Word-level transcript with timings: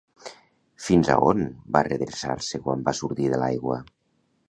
Fins 0.85 1.11
a 1.17 1.19
on 1.27 1.45
va 1.77 1.83
redreçar-se 1.89 2.65
quan 2.67 2.85
va 2.91 2.97
sortir 3.03 3.33
de 3.37 3.45
l'aigua? 3.47 3.83